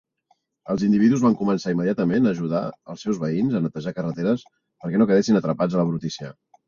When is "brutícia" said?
5.93-6.33